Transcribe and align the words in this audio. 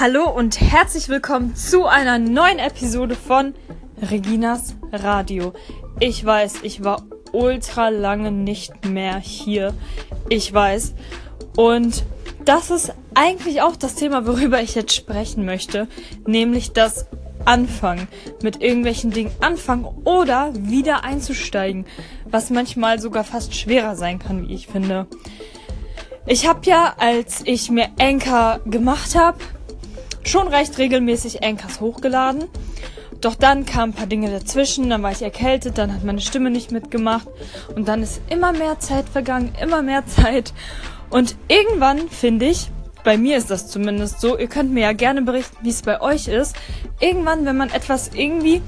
Hallo 0.00 0.30
und 0.30 0.58
herzlich 0.62 1.10
willkommen 1.10 1.54
zu 1.54 1.84
einer 1.84 2.18
neuen 2.18 2.58
Episode 2.58 3.14
von 3.14 3.52
Reginas 4.00 4.74
Radio. 4.90 5.52
Ich 5.98 6.24
weiß, 6.24 6.60
ich 6.62 6.82
war 6.82 7.02
ultra 7.32 7.90
lange 7.90 8.32
nicht 8.32 8.86
mehr 8.86 9.18
hier. 9.18 9.74
Ich 10.30 10.50
weiß. 10.54 10.94
Und 11.54 12.02
das 12.46 12.70
ist 12.70 12.94
eigentlich 13.12 13.60
auch 13.60 13.76
das 13.76 13.94
Thema, 13.94 14.26
worüber 14.26 14.62
ich 14.62 14.74
jetzt 14.74 14.94
sprechen 14.94 15.44
möchte. 15.44 15.86
Nämlich 16.26 16.72
das 16.72 17.04
Anfangen. 17.44 18.08
Mit 18.42 18.62
irgendwelchen 18.62 19.10
Dingen 19.10 19.32
anfangen 19.40 19.84
oder 20.04 20.54
wieder 20.54 21.04
einzusteigen. 21.04 21.84
Was 22.24 22.48
manchmal 22.48 23.00
sogar 23.00 23.24
fast 23.24 23.54
schwerer 23.54 23.96
sein 23.96 24.18
kann, 24.18 24.48
wie 24.48 24.54
ich 24.54 24.66
finde. 24.66 25.08
Ich 26.24 26.48
habe 26.48 26.60
ja, 26.64 26.94
als 26.96 27.42
ich 27.44 27.70
mir 27.70 27.90
Anchor 27.98 28.60
gemacht 28.64 29.14
habe, 29.14 29.36
schon 30.24 30.48
recht 30.48 30.78
regelmäßig 30.78 31.42
Anchors 31.42 31.80
hochgeladen. 31.80 32.44
Doch 33.20 33.34
dann 33.34 33.66
kamen 33.66 33.92
ein 33.92 33.96
paar 33.96 34.06
Dinge 34.06 34.30
dazwischen, 34.30 34.88
dann 34.88 35.02
war 35.02 35.12
ich 35.12 35.20
erkältet, 35.20 35.76
dann 35.76 35.92
hat 35.92 36.04
meine 36.04 36.22
Stimme 36.22 36.50
nicht 36.50 36.72
mitgemacht 36.72 37.28
und 37.74 37.86
dann 37.86 38.02
ist 38.02 38.22
immer 38.30 38.52
mehr 38.52 38.78
Zeit 38.78 39.08
vergangen, 39.08 39.52
immer 39.60 39.82
mehr 39.82 40.06
Zeit. 40.06 40.54
Und 41.10 41.36
irgendwann 41.48 42.08
finde 42.08 42.46
ich, 42.46 42.70
bei 43.04 43.18
mir 43.18 43.36
ist 43.36 43.50
das 43.50 43.68
zumindest 43.68 44.20
so, 44.20 44.38
ihr 44.38 44.46
könnt 44.46 44.72
mir 44.72 44.80
ja 44.82 44.92
gerne 44.92 45.22
berichten, 45.22 45.56
wie 45.62 45.70
es 45.70 45.82
bei 45.82 46.00
euch 46.00 46.28
ist. 46.28 46.56
Irgendwann, 46.98 47.44
wenn 47.44 47.56
man 47.56 47.70
etwas 47.70 48.10
irgendwie 48.14 48.62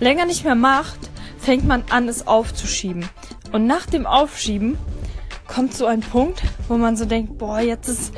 länger 0.00 0.26
nicht 0.26 0.44
mehr 0.44 0.54
macht, 0.54 0.98
fängt 1.38 1.66
man 1.66 1.84
an, 1.90 2.08
es 2.08 2.26
aufzuschieben. 2.26 3.08
Und 3.52 3.66
nach 3.66 3.86
dem 3.86 4.06
Aufschieben 4.06 4.76
kommt 5.46 5.74
so 5.74 5.86
ein 5.86 6.00
Punkt, 6.00 6.42
wo 6.68 6.76
man 6.76 6.96
so 6.96 7.04
denkt, 7.04 7.38
boah, 7.38 7.60
jetzt 7.60 7.88
ist, 7.88 8.12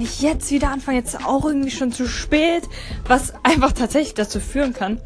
ich 0.00 0.20
jetzt 0.20 0.50
wieder 0.50 0.70
anfange, 0.70 0.98
jetzt 0.98 1.24
auch 1.24 1.44
irgendwie 1.44 1.70
schon 1.70 1.92
zu 1.92 2.06
spät, 2.06 2.64
was 3.06 3.32
einfach 3.42 3.72
tatsächlich 3.72 4.14
dazu 4.14 4.40
führen 4.40 4.72
kann, 4.72 5.00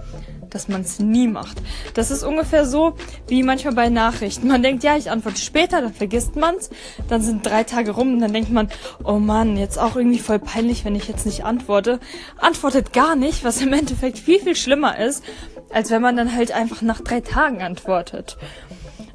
dass 0.50 0.68
man 0.68 0.82
es 0.82 0.98
nie 0.98 1.28
macht. 1.28 1.62
Das 1.94 2.10
ist 2.10 2.22
ungefähr 2.22 2.66
so 2.66 2.94
wie 3.26 3.42
manchmal 3.42 3.74
bei 3.74 3.88
Nachrichten. 3.88 4.48
Man 4.48 4.62
denkt, 4.62 4.84
ja, 4.84 4.96
ich 4.96 5.10
antworte 5.10 5.40
später, 5.40 5.80
dann 5.80 5.94
vergisst 5.94 6.36
man's, 6.36 6.70
dann 7.08 7.22
sind 7.22 7.46
drei 7.46 7.64
Tage 7.64 7.92
rum 7.92 8.14
und 8.14 8.20
dann 8.20 8.32
denkt 8.32 8.50
man, 8.50 8.68
oh 9.04 9.18
Mann, 9.18 9.56
jetzt 9.56 9.78
auch 9.78 9.96
irgendwie 9.96 10.18
voll 10.18 10.38
peinlich, 10.38 10.84
wenn 10.84 10.94
ich 10.94 11.08
jetzt 11.08 11.26
nicht 11.26 11.44
antworte. 11.44 12.00
Antwortet 12.38 12.92
gar 12.92 13.16
nicht, 13.16 13.44
was 13.44 13.60
im 13.60 13.72
Endeffekt 13.72 14.18
viel, 14.18 14.40
viel 14.40 14.56
schlimmer 14.56 14.98
ist, 14.98 15.24
als 15.70 15.90
wenn 15.90 16.02
man 16.02 16.16
dann 16.16 16.34
halt 16.34 16.52
einfach 16.52 16.82
nach 16.82 17.00
drei 17.00 17.20
Tagen 17.20 17.62
antwortet. 17.62 18.36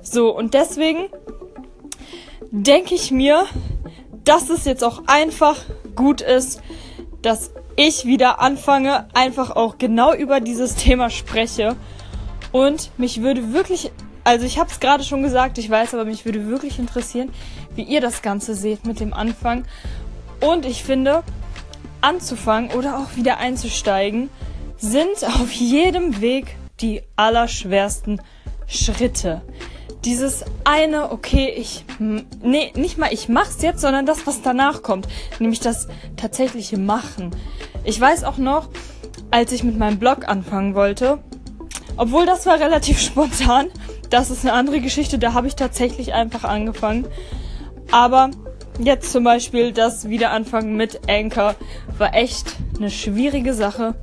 So, 0.02 0.36
und 0.36 0.54
deswegen 0.54 1.10
denke 2.52 2.96
ich 2.96 3.12
mir, 3.12 3.46
dass 4.28 4.50
es 4.50 4.66
jetzt 4.66 4.84
auch 4.84 5.04
einfach 5.08 5.58
gut 5.96 6.22
ist, 6.22 6.62
dass 7.22 7.52
ich 7.76 8.06
wieder 8.06 8.42
anfange, 8.42 9.08
einfach 9.14 9.56
auch 9.56 9.78
genau 9.78 10.14
über 10.14 10.40
dieses 10.40 10.76
Thema 10.76 11.10
spreche. 11.10 11.76
Und 12.52 12.92
mich 12.98 13.22
würde 13.22 13.54
wirklich, 13.54 13.92
also 14.24 14.46
ich 14.46 14.60
habe 14.60 14.70
es 14.70 14.80
gerade 14.80 15.04
schon 15.04 15.24
gesagt, 15.24 15.58
ich 15.58 15.70
weiß, 15.70 15.94
aber 15.94 16.06
mich 16.06 16.26
würde 16.26 16.48
wirklich 16.48 16.80
interessieren, 16.80 17.32
wie 17.76 17.84
ihr 17.84 18.02
das 18.02 18.22
Ganze 18.22 18.56
seht 18.56 18.86
mit 18.86 19.00
dem 19.00 19.14
Anfang. 19.14 19.66
Und 20.42 20.66
ich 20.66 20.84
finde, 20.84 21.24
anzufangen 22.02 22.72
oder 22.72 22.98
auch 22.98 23.16
wieder 23.16 23.38
einzusteigen, 23.38 24.30
sind 24.78 25.24
auf 25.24 25.52
jedem 25.52 26.22
Weg 26.22 26.56
die 26.82 27.02
allerschwersten 27.16 28.22
Schritte 28.68 29.42
dieses 30.08 30.46
eine, 30.64 31.12
okay, 31.12 31.54
ich, 31.56 31.84
nee, 32.00 32.72
nicht 32.76 32.98
mal 32.98 33.12
ich 33.12 33.30
mach's 33.30 33.62
jetzt, 33.62 33.82
sondern 33.82 34.06
das, 34.06 34.28
was 34.28 34.42
danach 34.42 34.82
kommt, 34.82 35.08
nämlich 35.40 35.60
das 35.60 35.88
tatsächliche 36.16 36.78
Machen. 36.78 37.32
Ich 37.84 38.00
weiß 38.00 38.24
auch 38.24 38.38
noch, 38.38 38.70
als 39.32 39.52
ich 39.52 39.64
mit 39.64 39.78
meinem 39.78 40.00
Blog 40.00 40.28
anfangen 40.28 40.76
wollte, 40.76 41.20
obwohl 41.98 42.26
das 42.26 42.46
war 42.46 42.60
relativ 42.60 43.00
spontan, 43.02 43.68
das 44.10 44.30
ist 44.30 44.46
eine 44.46 44.54
andere 44.54 44.80
Geschichte, 44.80 45.20
da 45.20 45.34
habe 45.34 45.48
ich 45.48 45.56
tatsächlich 45.56 46.14
einfach 46.14 46.46
angefangen. 46.46 47.06
Aber 47.92 48.32
jetzt 48.80 49.12
zum 49.12 49.26
Beispiel 49.26 49.74
das 49.74 50.08
Wiederanfangen 50.08 50.78
mit 50.78 51.10
Anchor 51.10 51.56
war 51.98 52.14
echt 52.14 52.56
eine 52.78 52.92
schwierige 52.92 53.54
Sache. 53.54 53.96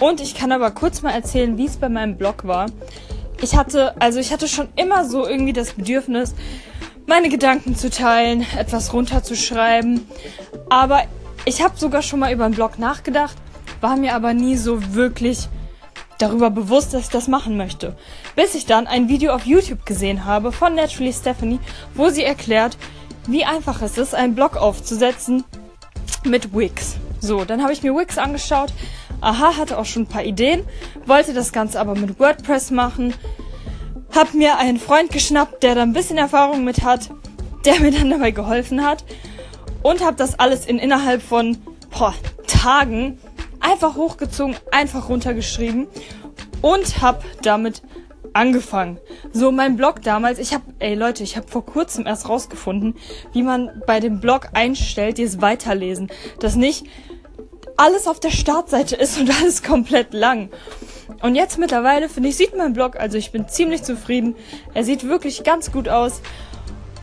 Und 0.00 0.22
ich 0.22 0.34
kann 0.34 0.52
aber 0.52 0.70
kurz 0.70 1.02
mal 1.02 1.10
erzählen, 1.10 1.58
wie 1.58 1.66
es 1.66 1.76
bei 1.76 1.88
meinem 1.90 2.16
Blog 2.16 2.46
war 2.46 2.66
ich 3.40 3.56
hatte, 3.56 4.00
also 4.00 4.18
ich 4.18 4.32
hatte 4.32 4.48
schon 4.48 4.68
immer 4.76 5.04
so 5.04 5.26
irgendwie 5.26 5.52
das 5.52 5.72
Bedürfnis, 5.72 6.34
meine 7.06 7.28
Gedanken 7.28 7.74
zu 7.76 7.90
teilen, 7.90 8.44
etwas 8.56 8.92
runterzuschreiben. 8.92 10.06
Aber 10.68 11.02
ich 11.44 11.62
habe 11.62 11.78
sogar 11.78 12.02
schon 12.02 12.20
mal 12.20 12.32
über 12.32 12.44
einen 12.44 12.54
Blog 12.54 12.78
nachgedacht, 12.78 13.36
war 13.80 13.96
mir 13.96 14.14
aber 14.14 14.34
nie 14.34 14.56
so 14.56 14.94
wirklich 14.94 15.48
darüber 16.18 16.50
bewusst, 16.50 16.92
dass 16.92 17.02
ich 17.02 17.08
das 17.08 17.28
machen 17.28 17.56
möchte. 17.56 17.96
Bis 18.34 18.54
ich 18.54 18.66
dann 18.66 18.86
ein 18.86 19.08
Video 19.08 19.32
auf 19.32 19.46
YouTube 19.46 19.86
gesehen 19.86 20.24
habe 20.24 20.52
von 20.52 20.74
Naturally 20.74 21.12
Stephanie, 21.12 21.60
wo 21.94 22.10
sie 22.10 22.24
erklärt, 22.24 22.76
wie 23.26 23.44
einfach 23.44 23.82
es 23.82 23.98
ist, 23.98 24.14
einen 24.14 24.34
Blog 24.34 24.56
aufzusetzen 24.56 25.44
mit 26.24 26.54
Wix. 26.54 26.96
So, 27.20 27.44
dann 27.44 27.62
habe 27.62 27.72
ich 27.72 27.82
mir 27.82 27.94
Wix 27.94 28.18
angeschaut, 28.18 28.72
Aha 29.20 29.56
hatte 29.56 29.78
auch 29.78 29.84
schon 29.84 30.02
ein 30.02 30.06
paar 30.06 30.24
Ideen, 30.24 30.64
wollte 31.06 31.34
das 31.34 31.52
Ganze 31.52 31.80
aber 31.80 31.94
mit 31.94 32.18
WordPress 32.18 32.70
machen. 32.70 33.14
Hab 34.14 34.34
mir 34.34 34.58
einen 34.58 34.78
Freund 34.78 35.10
geschnappt, 35.10 35.62
der 35.62 35.74
da 35.74 35.82
ein 35.82 35.92
bisschen 35.92 36.18
Erfahrung 36.18 36.64
mit 36.64 36.82
hat, 36.82 37.10
der 37.64 37.80
mir 37.80 37.90
dann 37.90 38.10
dabei 38.10 38.30
geholfen 38.30 38.84
hat. 38.84 39.04
Und 39.82 40.04
hab 40.04 40.16
das 40.16 40.38
alles 40.38 40.66
in 40.66 40.78
innerhalb 40.78 41.22
von 41.22 41.58
boah, 41.90 42.14
Tagen 42.46 43.18
einfach 43.60 43.96
hochgezogen, 43.96 44.56
einfach 44.70 45.08
runtergeschrieben 45.08 45.88
und 46.62 47.02
hab 47.02 47.24
damit 47.42 47.82
angefangen. 48.32 48.98
So 49.32 49.50
mein 49.52 49.76
Blog 49.76 50.02
damals, 50.02 50.38
ich 50.38 50.54
habe, 50.54 50.64
ey 50.78 50.94
Leute, 50.94 51.22
ich 51.22 51.36
habe 51.36 51.48
vor 51.48 51.64
kurzem 51.64 52.06
erst 52.06 52.28
rausgefunden, 52.28 52.94
wie 53.32 53.42
man 53.42 53.82
bei 53.86 54.00
dem 54.00 54.20
Blog 54.20 54.48
einstellt, 54.54 55.18
dieses 55.18 55.40
Weiterlesen, 55.40 56.08
das 56.38 56.56
nicht 56.56 56.86
alles 57.78 58.06
auf 58.08 58.20
der 58.20 58.30
Startseite 58.30 58.96
ist 58.96 59.18
und 59.18 59.30
alles 59.30 59.62
komplett 59.62 60.12
lang. 60.12 60.50
Und 61.22 61.34
jetzt 61.34 61.58
mittlerweile, 61.58 62.08
finde 62.08 62.28
ich, 62.28 62.36
sieht 62.36 62.56
mein 62.56 62.74
Blog, 62.74 62.96
also 62.96 63.16
ich 63.16 63.32
bin 63.32 63.48
ziemlich 63.48 63.82
zufrieden. 63.82 64.36
Er 64.74 64.84
sieht 64.84 65.08
wirklich 65.08 65.44
ganz 65.44 65.72
gut 65.72 65.88
aus. 65.88 66.20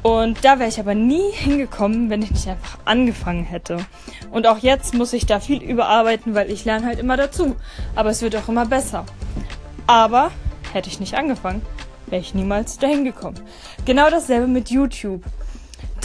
Und 0.03 0.45
da 0.45 0.59
wäre 0.59 0.69
ich 0.69 0.79
aber 0.79 0.93
nie 0.93 1.31
hingekommen, 1.31 2.11
wenn 2.11 2.21
ich 2.21 2.29
nicht 2.29 2.47
einfach 2.47 2.77
angefangen 2.85 3.43
hätte. 3.43 3.77
Und 4.31 4.45
auch 4.45 4.59
jetzt 4.59 4.93
muss 4.93 5.13
ich 5.13 5.25
da 5.25 5.39
viel 5.39 5.63
überarbeiten, 5.63 6.35
weil 6.35 6.51
ich 6.51 6.63
lerne 6.63 6.85
halt 6.85 6.99
immer 6.99 7.17
dazu. 7.17 7.55
Aber 7.95 8.11
es 8.11 8.21
wird 8.21 8.35
auch 8.35 8.47
immer 8.47 8.67
besser. 8.67 9.05
Aber 9.87 10.29
hätte 10.73 10.89
ich 10.89 10.99
nicht 10.99 11.15
angefangen, 11.15 11.63
wäre 12.07 12.21
ich 12.21 12.35
niemals 12.35 12.77
dahin 12.77 13.03
gekommen. 13.03 13.39
Genau 13.85 14.09
dasselbe 14.09 14.47
mit 14.47 14.69
YouTube 14.69 15.23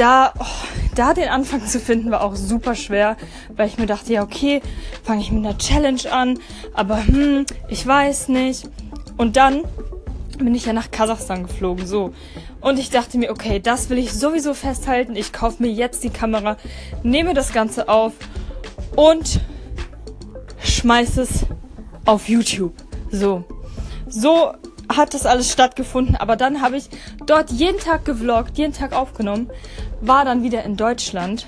da, 0.01 0.33
oh, 0.39 0.45
da 0.95 1.13
den 1.13 1.29
Anfang 1.29 1.65
zu 1.67 1.79
finden, 1.79 2.11
war 2.11 2.23
auch 2.23 2.35
super 2.35 2.75
schwer, 2.75 3.17
weil 3.55 3.69
ich 3.69 3.77
mir 3.77 3.87
dachte, 3.87 4.13
ja, 4.15 4.23
okay, 4.23 4.63
fange 5.05 5.21
ich 5.21 5.31
mit 5.31 5.45
einer 5.45 5.59
Challenge 5.59 6.11
an, 6.11 6.39
aber 6.73 7.07
hm, 7.07 7.45
ich 7.69 7.87
weiß 7.87 8.29
nicht. 8.29 8.69
Und 9.19 9.37
dann 9.37 9.63
bin 10.39 10.55
ich 10.55 10.65
ja 10.65 10.73
nach 10.73 10.91
Kasachstan 10.91 11.43
geflogen, 11.43 11.87
so. 11.87 12.15
Und 12.63 12.79
ich 12.79 12.89
dachte 12.89 13.19
mir, 13.19 13.31
okay, 13.31 13.61
das 13.61 13.91
will 13.91 13.99
ich 13.99 14.13
sowieso 14.13 14.55
festhalten. 14.55 15.17
Ich 15.17 15.33
kaufe 15.35 15.63
mir 15.63 15.71
jetzt 15.71 16.03
die 16.03 16.11
Kamera, 16.11 16.57
nehme 17.03 17.35
das 17.35 17.53
Ganze 17.53 17.89
auf 17.89 18.15
und 18.97 19.41
schmeiße 20.63 21.23
es 21.23 21.47
auf 22.07 22.29
YouTube. 22.29 22.73
So. 23.11 23.45
So 24.09 24.55
hat 24.97 25.15
das 25.15 25.27
alles 25.27 25.51
stattgefunden, 25.51 26.17
aber 26.17 26.37
dann 26.37 26.63
habe 26.63 26.77
ich 26.77 26.89
dort 27.27 27.51
jeden 27.51 27.79
Tag 27.79 28.05
gevloggt, 28.05 28.59
jeden 28.59 28.73
Tag 28.73 28.93
aufgenommen, 28.93 29.51
war 30.01 30.25
dann 30.25 30.43
wieder 30.43 30.65
in 30.65 30.77
Deutschland, 30.77 31.47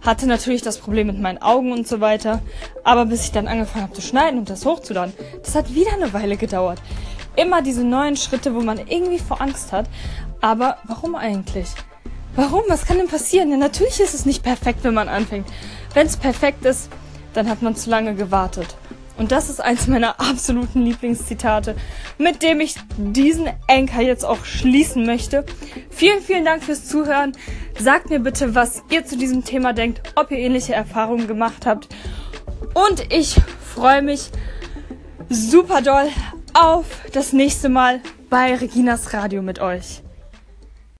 hatte 0.00 0.26
natürlich 0.26 0.62
das 0.62 0.78
Problem 0.78 1.08
mit 1.08 1.20
meinen 1.20 1.42
Augen 1.42 1.72
und 1.72 1.86
so 1.86 2.00
weiter, 2.00 2.40
aber 2.84 3.06
bis 3.06 3.24
ich 3.24 3.32
dann 3.32 3.48
angefangen 3.48 3.84
habe 3.84 3.94
zu 3.94 4.02
schneiden 4.02 4.38
und 4.38 4.50
das 4.50 4.64
hochzuladen, 4.64 5.12
das 5.44 5.54
hat 5.54 5.74
wieder 5.74 5.92
eine 5.92 6.12
Weile 6.12 6.36
gedauert. 6.36 6.80
Immer 7.36 7.62
diese 7.62 7.84
neuen 7.84 8.16
Schritte, 8.16 8.54
wo 8.54 8.60
man 8.60 8.78
irgendwie 8.78 9.18
vor 9.18 9.40
Angst 9.40 9.72
hat, 9.72 9.86
aber 10.40 10.78
warum 10.84 11.14
eigentlich? 11.14 11.68
Warum? 12.34 12.62
Was 12.68 12.86
kann 12.86 12.98
denn 12.98 13.08
passieren? 13.08 13.50
Ja, 13.50 13.56
natürlich 13.56 14.00
ist 14.00 14.14
es 14.14 14.24
nicht 14.24 14.44
perfekt, 14.44 14.84
wenn 14.84 14.94
man 14.94 15.08
anfängt. 15.08 15.48
Wenn 15.92 16.06
es 16.06 16.16
perfekt 16.16 16.64
ist, 16.64 16.88
dann 17.34 17.48
hat 17.48 17.62
man 17.62 17.74
zu 17.74 17.90
lange 17.90 18.14
gewartet. 18.14 18.76
Und 19.18 19.32
das 19.32 19.50
ist 19.50 19.60
eins 19.60 19.88
meiner 19.88 20.20
absoluten 20.20 20.82
Lieblingszitate, 20.84 21.74
mit 22.18 22.42
dem 22.42 22.60
ich 22.60 22.76
diesen 22.96 23.48
Anker 23.68 24.00
jetzt 24.00 24.24
auch 24.24 24.44
schließen 24.44 25.04
möchte. 25.04 25.44
Vielen, 25.90 26.22
vielen 26.22 26.44
Dank 26.44 26.62
fürs 26.62 26.86
Zuhören. 26.86 27.32
Sagt 27.78 28.10
mir 28.10 28.20
bitte, 28.20 28.54
was 28.54 28.82
ihr 28.90 29.04
zu 29.04 29.18
diesem 29.18 29.44
Thema 29.44 29.72
denkt, 29.72 30.00
ob 30.14 30.30
ihr 30.30 30.38
ähnliche 30.38 30.72
Erfahrungen 30.72 31.26
gemacht 31.26 31.66
habt. 31.66 31.88
Und 32.74 33.12
ich 33.12 33.36
freue 33.74 34.02
mich 34.02 34.30
super 35.28 35.82
doll 35.82 36.08
auf 36.54 36.86
das 37.12 37.32
nächste 37.32 37.68
Mal 37.68 38.00
bei 38.30 38.54
Reginas 38.54 39.12
Radio 39.12 39.42
mit 39.42 39.58
euch. 39.58 40.02